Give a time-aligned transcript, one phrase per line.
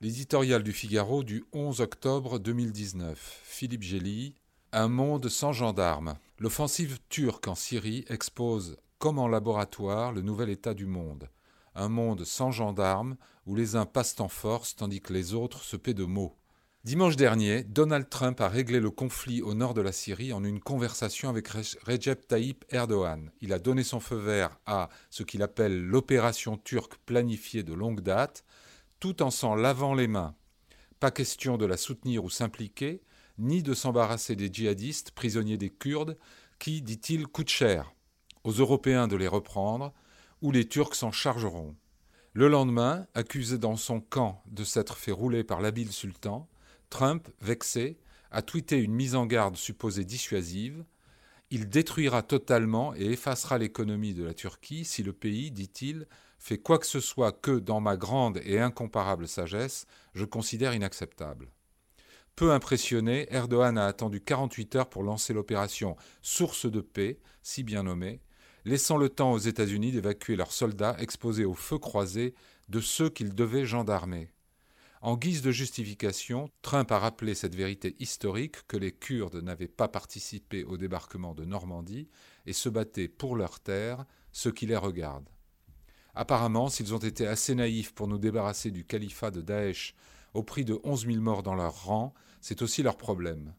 [0.00, 3.40] L'éditorial du Figaro du 11 octobre 2019.
[3.42, 4.36] Philippe Gély.
[4.70, 6.14] Un monde sans gendarmes.
[6.38, 11.28] L'offensive turque en Syrie expose, comme en laboratoire, le nouvel état du monde.
[11.74, 15.76] Un monde sans gendarmes, où les uns passent en force tandis que les autres se
[15.76, 16.36] paient de mots.
[16.84, 20.60] Dimanche dernier, Donald Trump a réglé le conflit au nord de la Syrie en une
[20.60, 23.32] conversation avec Recep Tayyip Erdogan.
[23.40, 28.00] Il a donné son feu vert à ce qu'il appelle l'opération turque planifiée de longue
[28.00, 28.44] date,
[29.00, 30.34] tout en s'en lavant les mains.
[31.00, 33.02] Pas question de la soutenir ou s'impliquer,
[33.38, 36.18] ni de s'embarrasser des djihadistes prisonniers des Kurdes,
[36.58, 37.94] qui, dit-il, coûtent cher.
[38.44, 39.92] Aux Européens de les reprendre,
[40.42, 41.76] ou les Turcs s'en chargeront.
[42.32, 46.48] Le lendemain, accusé dans son camp de s'être fait rouler par l'habile sultan,
[46.90, 47.98] Trump, vexé,
[48.30, 50.84] a tweeté une mise en garde supposée dissuasive.
[51.50, 56.06] Il détruira totalement et effacera l'économie de la Turquie si le pays, dit-il,
[56.48, 61.52] fait quoi que ce soit que, dans ma grande et incomparable sagesse, je considère inacceptable.
[62.36, 67.82] Peu impressionné, Erdogan a attendu 48 heures pour lancer l'opération Source de paix, si bien
[67.82, 68.22] nommée,
[68.64, 72.34] laissant le temps aux États-Unis d'évacuer leurs soldats exposés au feu croisé
[72.70, 74.30] de ceux qu'ils devaient gendarmer.
[75.02, 79.88] En guise de justification, Trump a rappelé cette vérité historique que les Kurdes n'avaient pas
[79.88, 82.08] participé au débarquement de Normandie
[82.46, 85.28] et se battaient pour leur terre, ce qui les regarde.
[86.14, 89.94] Apparemment, s'ils ont été assez naïfs pour nous débarrasser du califat de Daesh
[90.34, 93.54] au prix de 11 000 morts dans leur rang, c'est aussi leur problème.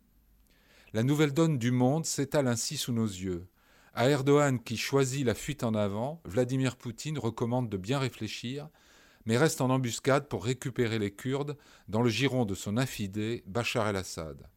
[0.94, 3.48] La nouvelle donne du monde s'étale ainsi sous nos yeux.
[3.94, 8.70] À Erdogan qui choisit la fuite en avant, Vladimir Poutine recommande de bien réfléchir
[9.26, 13.88] mais reste en embuscade pour récupérer les Kurdes dans le giron de son infidé Bachar
[13.88, 14.50] el-Assad.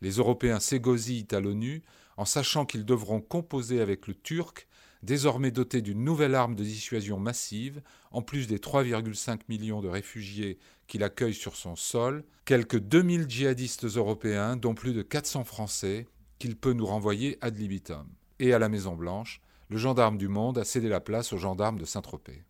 [0.00, 1.84] Les Européens s'égosillent à l'ONU
[2.16, 4.66] en sachant qu'ils devront composer avec le Turc,
[5.02, 10.58] désormais doté d'une nouvelle arme de dissuasion massive, en plus des 3,5 millions de réfugiés
[10.86, 16.06] qu'il accueille sur son sol, quelques 2000 djihadistes européens, dont plus de 400 Français,
[16.38, 18.08] qu'il peut nous renvoyer ad libitum.
[18.38, 21.84] Et à la Maison-Blanche, le gendarme du monde a cédé la place au gendarme de
[21.84, 22.42] Saint-Tropez.